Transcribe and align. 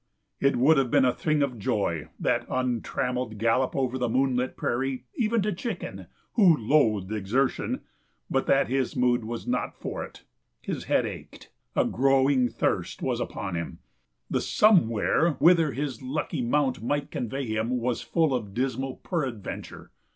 It 0.39 0.55
would 0.55 0.77
have 0.79 0.89
been 0.89 1.05
a 1.05 1.13
thing 1.13 1.43
of 1.43 1.59
joy, 1.59 2.07
that 2.19 2.47
untrammelled 2.49 3.37
gallop 3.37 3.75
over 3.75 3.99
the 3.99 4.09
moonlit 4.09 4.57
prairie, 4.57 5.05
even 5.13 5.43
to 5.43 5.53
Chicken, 5.53 6.07
who 6.33 6.57
loathed 6.57 7.11
exertion, 7.11 7.81
but 8.27 8.47
that 8.47 8.67
his 8.67 8.95
mood 8.95 9.23
was 9.23 9.45
not 9.45 9.75
for 9.77 10.03
it. 10.03 10.23
His 10.59 10.85
head 10.85 11.05
ached; 11.05 11.51
a 11.75 11.85
growing 11.85 12.49
thirst 12.49 13.03
was 13.03 13.19
upon 13.19 13.53
him; 13.53 13.77
the 14.27 14.41
"somewhere" 14.41 15.33
whither 15.33 15.71
his 15.71 16.01
lucky 16.01 16.41
mount 16.41 16.81
might 16.81 17.11
convey 17.11 17.45
him 17.45 17.69
was 17.77 18.01
full 18.01 18.33
of 18.33 18.55
dismal 18.55 18.95
peradventure. 19.03 19.91